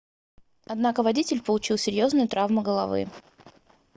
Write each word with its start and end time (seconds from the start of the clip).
однако 0.65 1.03
водитель 1.03 1.43
получил 1.43 1.77
серьезные 1.77 2.27
травмы 2.27 2.63
головы 2.63 3.07